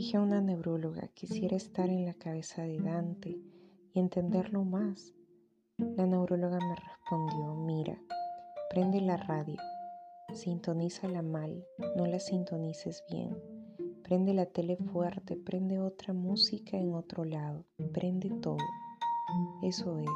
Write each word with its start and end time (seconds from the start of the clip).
dije 0.00 0.16
a 0.16 0.22
una 0.22 0.40
neuróloga, 0.40 1.08
quisiera 1.08 1.58
estar 1.58 1.90
en 1.90 2.06
la 2.06 2.14
cabeza 2.14 2.62
de 2.62 2.78
Dante 2.78 3.38
y 3.92 4.00
entenderlo 4.00 4.64
más. 4.64 5.12
La 5.76 6.06
neuróloga 6.06 6.58
me 6.58 6.74
respondió, 6.74 7.54
mira, 7.54 7.98
prende 8.70 9.02
la 9.02 9.18
radio, 9.18 9.58
sintonízala 10.32 11.20
mal, 11.20 11.66
no 11.96 12.06
la 12.06 12.18
sintonices 12.18 13.04
bien. 13.10 13.36
Prende 14.02 14.32
la 14.32 14.46
tele 14.46 14.78
fuerte, 14.78 15.36
prende 15.36 15.78
otra 15.80 16.14
música 16.14 16.78
en 16.78 16.94
otro 16.94 17.26
lado, 17.26 17.66
prende 17.92 18.30
todo. 18.40 18.56
Eso 19.62 19.98
es 19.98 20.08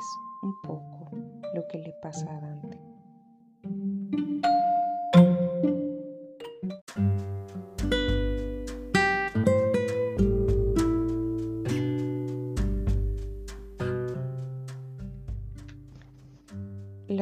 un 0.42 0.62
poco 0.62 1.10
lo 1.54 1.68
que 1.68 1.76
le 1.76 1.92
pasa 2.00 2.34
a 2.34 2.40
Dante. 2.40 2.83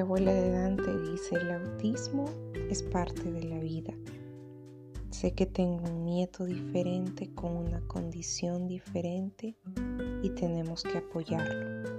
La 0.03 0.07
abuela 0.07 0.35
de 0.35 0.51
Dante 0.51 0.99
dice, 1.13 1.37
el 1.37 1.53
autismo 1.53 2.25
es 2.69 2.83
parte 2.83 3.23
de 3.31 3.45
la 3.45 3.61
vida. 3.61 3.95
Sé 5.11 5.33
que 5.33 5.47
tengo 5.47 5.85
un 5.85 6.05
nieto 6.05 6.45
diferente 6.45 7.33
con 7.37 7.57
una 7.57 7.81
condición 7.87 8.67
diferente 8.67 9.57
y 10.25 10.31
tenemos 10.31 10.83
que 10.83 10.99
apoyarlo. 10.99 11.92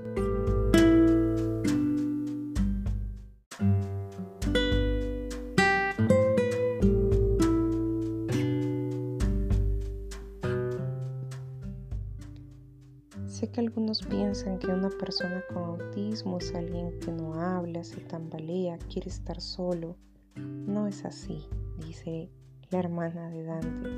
Que 13.53 13.61
algunos 13.61 14.01
piensan 14.01 14.57
que 14.57 14.67
una 14.67 14.89
persona 14.89 15.43
con 15.53 15.79
autismo 15.79 16.39
es 16.39 16.53
alguien 16.55 16.99
que 16.99 17.11
no 17.11 17.35
habla, 17.35 17.83
se 17.83 18.01
tambalea, 18.01 18.79
quiere 18.91 19.09
estar 19.09 19.39
solo. 19.39 19.95
No 20.35 20.87
es 20.87 21.05
así, 21.05 21.47
dice 21.77 22.29
la 22.71 22.79
hermana 22.79 23.29
de 23.29 23.43
Dante. 23.43 23.89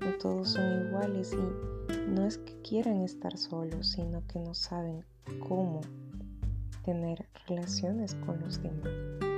No 0.00 0.18
todos 0.20 0.50
son 0.50 0.86
iguales 0.88 1.32
y 1.32 2.10
no 2.10 2.26
es 2.26 2.36
que 2.36 2.60
quieran 2.60 3.00
estar 3.00 3.38
solos, 3.38 3.88
sino 3.88 4.22
que 4.26 4.38
no 4.38 4.52
saben 4.52 5.02
cómo 5.48 5.80
tener 6.84 7.26
relaciones 7.48 8.14
con 8.26 8.38
los 8.40 8.62
demás. 8.62 9.33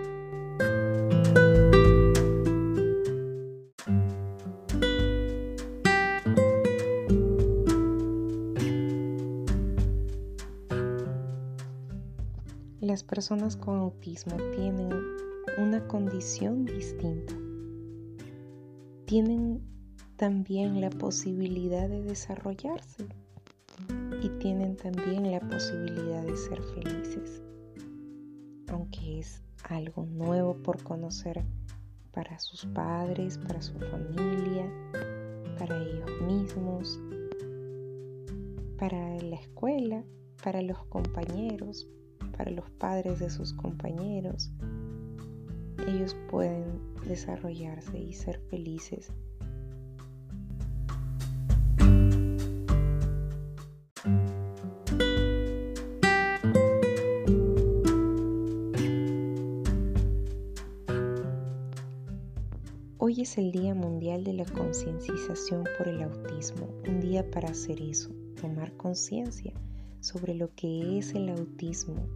Las 12.81 13.03
personas 13.03 13.57
con 13.57 13.79
autismo 13.79 14.37
tienen 14.55 14.91
una 15.57 15.89
condición 15.89 16.67
distinta. 16.67 17.35
Tienen 19.07 19.63
también 20.17 20.83
la 20.83 20.91
posibilidad 20.91 21.89
de 21.89 22.03
desarrollarse 22.03 23.07
y 24.23 24.29
tienen 24.41 24.77
también 24.77 25.31
la 25.31 25.41
posibilidad 25.41 26.23
de 26.23 26.37
ser 26.37 26.63
felices, 26.63 27.43
aunque 28.69 29.21
es 29.21 29.43
algo 29.71 30.05
nuevo 30.05 30.55
por 30.63 30.83
conocer 30.83 31.43
para 32.13 32.39
sus 32.39 32.67
padres, 32.67 33.39
para 33.39 33.63
su 33.63 33.73
familia, 33.79 34.71
para 35.59 35.83
ellos 35.83 36.11
mismos, 36.27 37.01
para 38.79 39.17
la 39.23 39.37
escuela, 39.37 40.05
para 40.43 40.61
los 40.61 40.85
compañeros, 40.89 41.89
para 42.33 42.51
los 42.51 42.69
padres 42.71 43.19
de 43.19 43.31
sus 43.31 43.53
compañeros. 43.53 44.51
Ellos 45.87 46.17
pueden 46.31 46.65
desarrollarse 47.07 47.99
y 47.99 48.13
ser 48.13 48.39
felices. 48.51 49.13
Hoy 62.99 63.21
es 63.21 63.39
el 63.39 63.53
Día 63.53 63.75
Mundial 63.75 64.25
de 64.25 64.33
la 64.33 64.45
Concienciación 64.45 65.65
por 65.79 65.87
el 65.87 66.03
Autismo, 66.03 66.69
un 66.89 67.01
día 67.01 67.31
para 67.31 67.51
hacer 67.51 67.81
eso, 67.81 68.11
tomar 68.41 68.73
conciencia 68.73 69.53
sobre 70.01 70.35
lo 70.35 70.55
que 70.55 70.99
es 70.99 71.15
el 71.15 71.29
autismo, 71.29 72.07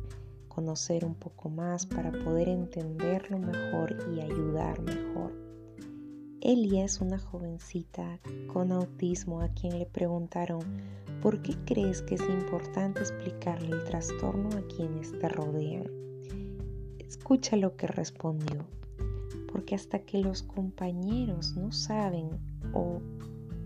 conocer 0.48 1.04
un 1.04 1.14
poco 1.14 1.48
más 1.48 1.86
para 1.86 2.12
poder 2.12 2.48
entenderlo 2.48 3.38
mejor 3.38 3.96
y 4.14 4.20
ayudar 4.20 4.80
mejor. 4.82 5.32
Elia 6.40 6.84
es 6.84 7.00
una 7.00 7.18
jovencita 7.18 8.18
con 8.52 8.72
autismo 8.72 9.42
a 9.42 9.48
quien 9.48 9.78
le 9.78 9.86
preguntaron, 9.86 10.60
¿por 11.20 11.42
qué 11.42 11.54
crees 11.66 12.00
que 12.02 12.14
es 12.14 12.22
importante 12.22 13.00
explicarle 13.00 13.76
el 13.76 13.84
trastorno 13.84 14.48
a 14.56 14.66
quienes 14.68 15.18
te 15.18 15.28
rodean? 15.28 15.84
Escucha 16.98 17.56
lo 17.56 17.76
que 17.76 17.86
respondió, 17.86 18.64
porque 19.52 19.74
hasta 19.74 19.98
que 19.98 20.18
los 20.22 20.42
compañeros 20.42 21.56
no 21.56 21.72
saben 21.72 22.30
o 22.72 23.00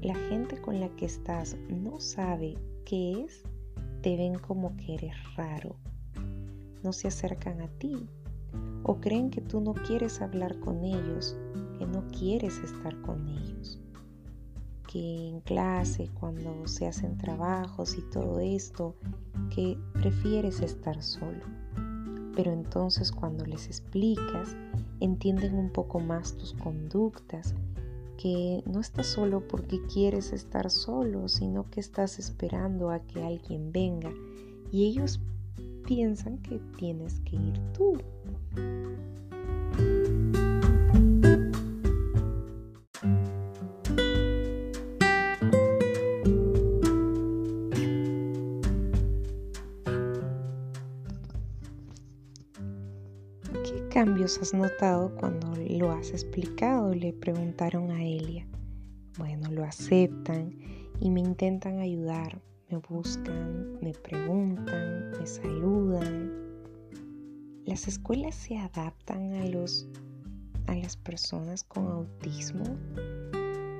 la 0.02 0.14
gente 0.14 0.60
con 0.60 0.80
la 0.80 0.88
que 0.96 1.06
estás 1.06 1.56
no 1.68 2.00
sabe 2.00 2.56
qué 2.84 3.24
es, 3.24 3.44
te 4.04 4.18
ven 4.18 4.38
como 4.38 4.76
que 4.76 4.96
eres 4.96 5.14
raro, 5.34 5.76
no 6.82 6.92
se 6.92 7.08
acercan 7.08 7.62
a 7.62 7.68
ti 7.68 8.06
o 8.82 9.00
creen 9.00 9.30
que 9.30 9.40
tú 9.40 9.62
no 9.62 9.72
quieres 9.72 10.20
hablar 10.20 10.60
con 10.60 10.84
ellos, 10.84 11.38
que 11.78 11.86
no 11.86 12.06
quieres 12.08 12.58
estar 12.58 13.00
con 13.00 13.26
ellos, 13.26 13.80
que 14.86 15.28
en 15.28 15.40
clase 15.40 16.10
cuando 16.20 16.66
se 16.66 16.86
hacen 16.86 17.16
trabajos 17.16 17.96
y 17.96 18.02
todo 18.10 18.40
esto, 18.40 18.94
que 19.48 19.78
prefieres 19.94 20.60
estar 20.60 21.02
solo. 21.02 21.40
Pero 22.36 22.52
entonces 22.52 23.10
cuando 23.10 23.46
les 23.46 23.68
explicas, 23.68 24.54
entienden 25.00 25.54
un 25.54 25.70
poco 25.70 25.98
más 25.98 26.36
tus 26.36 26.52
conductas, 26.52 27.54
que 28.16 28.62
no 28.66 28.80
estás 28.80 29.06
solo 29.06 29.46
porque 29.46 29.80
quieres 29.92 30.32
estar 30.32 30.70
solo, 30.70 31.28
sino 31.28 31.70
que 31.70 31.80
estás 31.80 32.18
esperando 32.18 32.90
a 32.90 33.00
que 33.00 33.22
alguien 33.22 33.72
venga 33.72 34.12
y 34.70 34.86
ellos 34.86 35.20
piensan 35.86 36.38
que 36.38 36.60
tienes 36.76 37.20
que 37.20 37.36
ir 37.36 37.60
tú. 37.72 37.98
¿Qué 53.62 53.88
cambios 53.92 54.38
has 54.38 54.52
notado 54.52 55.14
cuando 55.16 55.53
lo 55.74 55.90
has 55.92 56.10
explicado? 56.10 56.94
Le 56.94 57.12
preguntaron 57.12 57.90
a 57.90 58.04
Elia. 58.04 58.46
Bueno, 59.18 59.50
lo 59.50 59.64
aceptan 59.64 60.56
y 61.00 61.10
me 61.10 61.20
intentan 61.20 61.78
ayudar, 61.78 62.40
me 62.70 62.78
buscan, 62.78 63.78
me 63.80 63.92
preguntan, 63.92 65.10
me 65.18 65.26
saludan. 65.26 66.32
Las 67.64 67.88
escuelas 67.88 68.34
se 68.34 68.58
adaptan 68.58 69.34
a 69.34 69.46
los 69.46 69.88
a 70.66 70.74
las 70.74 70.96
personas 70.96 71.62
con 71.64 71.86
autismo 71.88 72.64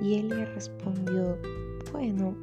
y 0.01 0.21
le 0.21 0.45
respondió, 0.45 1.37
bueno, 1.91 2.35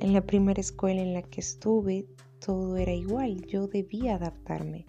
en 0.00 0.12
la 0.12 0.24
primera 0.24 0.60
escuela 0.60 1.02
en 1.02 1.12
la 1.12 1.22
que 1.22 1.40
estuve 1.40 2.06
todo 2.44 2.76
era 2.76 2.92
igual, 2.92 3.44
yo 3.46 3.66
debía 3.66 4.14
adaptarme, 4.14 4.86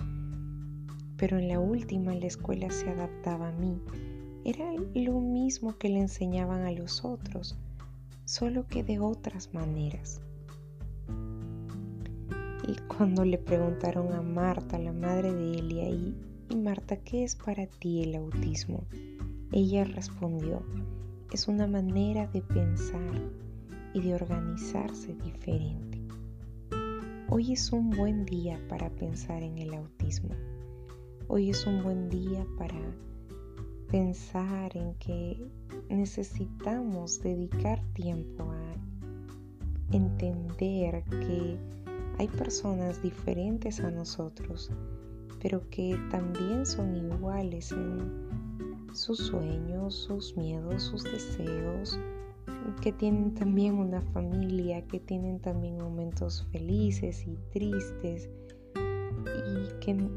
pero 1.19 1.37
en 1.37 1.49
la 1.49 1.59
última 1.59 2.15
la 2.15 2.27
escuela 2.27 2.69
se 2.71 2.89
adaptaba 2.89 3.49
a 3.49 3.51
mí. 3.51 3.77
Era 4.45 4.71
lo 4.95 5.19
mismo 5.19 5.77
que 5.77 5.89
le 5.89 5.99
enseñaban 5.99 6.61
a 6.61 6.71
los 6.71 7.03
otros, 7.03 7.57
solo 8.23 8.65
que 8.65 8.83
de 8.83 8.99
otras 8.99 9.53
maneras. 9.53 10.21
Y 12.67 12.75
cuando 12.87 13.25
le 13.25 13.37
preguntaron 13.37 14.13
a 14.13 14.21
Marta, 14.21 14.79
la 14.79 14.93
madre 14.93 15.33
de 15.33 15.59
Elia, 15.59 15.89
y, 15.89 16.15
y 16.49 16.55
Marta, 16.55 16.95
¿qué 16.97 17.25
es 17.25 17.35
para 17.35 17.67
ti 17.67 18.03
el 18.03 18.15
autismo? 18.15 18.85
Ella 19.51 19.83
respondió, 19.83 20.63
es 21.33 21.47
una 21.47 21.67
manera 21.67 22.27
de 22.27 22.41
pensar 22.41 23.21
y 23.93 24.01
de 24.01 24.15
organizarse 24.15 25.15
diferente. 25.15 25.99
Hoy 27.27 27.53
es 27.53 27.71
un 27.73 27.89
buen 27.89 28.25
día 28.25 28.59
para 28.69 28.89
pensar 28.89 29.43
en 29.43 29.57
el 29.57 29.73
autismo. 29.73 30.35
Hoy 31.31 31.51
es 31.51 31.67
un 31.67 31.83
buen 31.83 32.09
día 32.09 32.43
para 32.57 32.73
pensar 33.91 34.75
en 34.75 34.95
que 34.95 35.39
necesitamos 35.87 37.21
dedicar 37.21 37.79
tiempo 37.93 38.45
a 38.51 39.95
entender 39.95 41.03
que 41.03 41.55
hay 42.17 42.27
personas 42.29 42.99
diferentes 43.03 43.79
a 43.79 43.91
nosotros, 43.91 44.71
pero 45.39 45.61
que 45.69 45.99
también 46.09 46.65
son 46.65 46.95
iguales 46.95 47.73
en 47.73 48.89
sus 48.95 49.19
sueños, 49.19 49.93
sus 49.93 50.35
miedos, 50.35 50.81
sus 50.81 51.03
deseos, 51.03 51.99
que 52.81 52.91
tienen 52.91 53.35
también 53.35 53.75
una 53.75 54.01
familia, 54.01 54.83
que 54.87 54.99
tienen 54.99 55.39
también 55.39 55.77
momentos 55.77 56.47
felices 56.51 57.27
y 57.27 57.37
tristes 57.51 58.31
y 58.75 59.79
que 59.79 60.09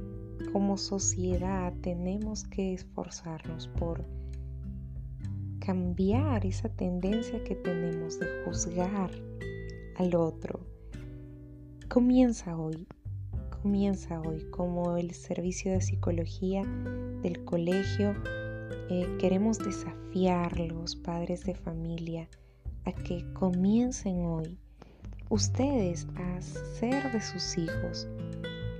como 0.50 0.76
sociedad 0.76 1.72
tenemos 1.80 2.44
que 2.44 2.74
esforzarnos 2.74 3.68
por 3.68 4.04
cambiar 5.60 6.44
esa 6.44 6.68
tendencia 6.68 7.42
que 7.44 7.54
tenemos 7.54 8.18
de 8.18 8.26
juzgar 8.44 9.10
al 9.96 10.14
otro. 10.14 10.60
Comienza 11.88 12.56
hoy, 12.56 12.86
comienza 13.62 14.20
hoy 14.20 14.44
como 14.50 14.96
el 14.96 15.12
servicio 15.12 15.72
de 15.72 15.80
psicología 15.80 16.64
del 17.22 17.44
colegio. 17.44 18.14
Eh, 18.90 19.06
queremos 19.18 19.58
desafiar 19.58 20.58
los 20.58 20.96
padres 20.96 21.44
de 21.44 21.54
familia 21.54 22.28
a 22.84 22.92
que 22.92 23.24
comiencen 23.34 24.24
hoy 24.24 24.58
ustedes 25.28 26.06
a 26.16 26.42
ser 26.42 27.12
de 27.12 27.20
sus 27.20 27.56
hijos 27.56 28.08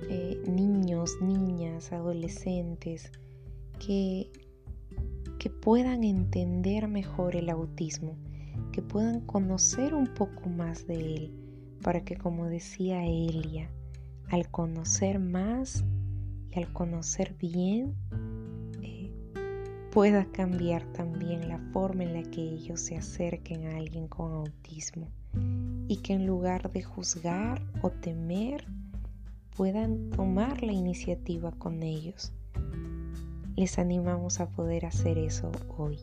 eh, 0.09 0.41
niños, 0.47 1.17
niñas, 1.21 1.91
adolescentes 1.91 3.11
que, 3.85 4.31
que 5.39 5.49
puedan 5.49 6.03
entender 6.03 6.87
mejor 6.87 7.35
el 7.35 7.49
autismo, 7.49 8.15
que 8.71 8.81
puedan 8.81 9.21
conocer 9.21 9.93
un 9.93 10.07
poco 10.07 10.49
más 10.49 10.87
de 10.87 11.15
él, 11.15 11.31
para 11.81 12.03
que 12.03 12.15
como 12.15 12.47
decía 12.47 13.05
Elia, 13.05 13.69
al 14.29 14.49
conocer 14.49 15.19
más 15.19 15.83
y 16.51 16.59
al 16.59 16.71
conocer 16.73 17.35
bien, 17.37 17.95
eh, 18.81 19.11
pueda 19.91 20.25
cambiar 20.25 20.83
también 20.93 21.47
la 21.49 21.59
forma 21.71 22.03
en 22.03 22.13
la 22.13 22.23
que 22.23 22.41
ellos 22.41 22.81
se 22.81 22.97
acerquen 22.97 23.67
a 23.67 23.77
alguien 23.77 24.07
con 24.07 24.31
autismo. 24.31 25.07
Y 25.87 25.97
que 25.97 26.13
en 26.13 26.25
lugar 26.25 26.71
de 26.71 26.83
juzgar 26.83 27.61
o 27.81 27.89
temer, 27.89 28.65
puedan 29.55 30.09
tomar 30.09 30.63
la 30.63 30.73
iniciativa 30.73 31.51
con 31.51 31.83
ellos. 31.83 32.33
Les 33.55 33.77
animamos 33.77 34.39
a 34.39 34.49
poder 34.49 34.85
hacer 34.85 35.17
eso 35.17 35.51
hoy. 35.77 35.99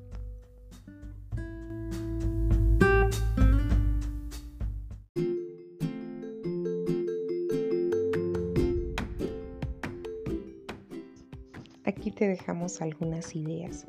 Aquí 11.84 12.12
te 12.12 12.28
dejamos 12.28 12.80
algunas 12.80 13.34
ideas. 13.34 13.86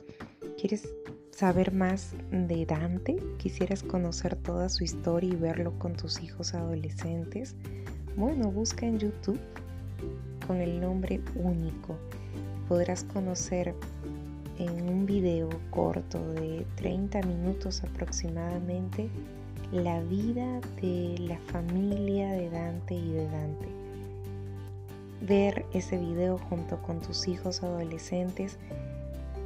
¿Quieres 0.58 0.90
saber 1.30 1.72
más 1.72 2.14
de 2.32 2.66
Dante? 2.66 3.18
¿Quisieras 3.38 3.84
conocer 3.84 4.36
toda 4.36 4.70
su 4.70 4.84
historia 4.84 5.32
y 5.32 5.36
verlo 5.36 5.78
con 5.78 5.96
tus 5.96 6.22
hijos 6.22 6.56
adolescentes? 6.56 7.56
Bueno, 8.18 8.52
busca 8.52 8.86
en 8.86 9.00
YouTube 9.00 9.40
con 10.46 10.58
el 10.58 10.82
nombre 10.82 11.22
único. 11.36 11.96
Podrás 12.68 13.06
conocer 13.06 13.74
en 14.60 14.90
un 14.90 15.06
video 15.06 15.50
corto 15.70 16.20
de 16.34 16.66
30 16.76 17.22
minutos 17.22 17.82
aproximadamente 17.84 19.10
la 19.72 20.02
vida 20.02 20.60
de 20.82 21.16
la 21.20 21.38
familia 21.38 22.34
de 22.34 22.50
Dante 22.50 22.96
y 22.96 23.12
de 23.12 23.30
Dante. 23.30 23.68
Ver 25.22 25.66
ese 25.74 25.98
video 25.98 26.38
junto 26.38 26.82
con 26.82 27.00
tus 27.00 27.30
hijos 27.30 27.64
adolescentes 27.64 28.58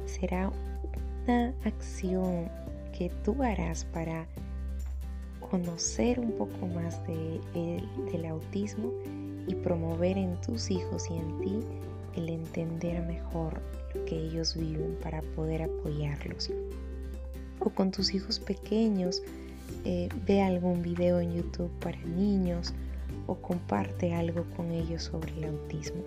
será 0.06 0.50
una 1.24 1.54
acción 1.64 2.48
que 2.98 3.10
tú 3.24 3.40
harás 3.44 3.84
para 3.84 4.26
conocer 5.50 6.20
un 6.20 6.32
poco 6.32 6.66
más 6.66 7.04
de, 7.06 7.40
del 8.12 8.26
autismo 8.26 8.92
y 9.46 9.54
promover 9.54 10.18
en 10.18 10.40
tus 10.40 10.70
hijos 10.70 11.10
y 11.10 11.14
en 11.16 11.40
ti 11.40 11.60
el 12.16 12.28
entender 12.28 13.02
mejor 13.06 13.60
lo 13.94 14.04
que 14.04 14.16
ellos 14.16 14.56
viven 14.56 14.96
para 15.02 15.22
poder 15.34 15.62
apoyarlos. 15.62 16.50
O 17.60 17.70
con 17.70 17.90
tus 17.90 18.14
hijos 18.14 18.38
pequeños, 18.38 19.22
eh, 19.84 20.08
ve 20.26 20.42
algún 20.42 20.82
video 20.82 21.20
en 21.20 21.34
YouTube 21.34 21.70
para 21.80 21.98
niños 22.00 22.74
o 23.26 23.34
comparte 23.36 24.14
algo 24.14 24.44
con 24.56 24.70
ellos 24.70 25.04
sobre 25.04 25.32
el 25.36 25.44
autismo. 25.44 26.02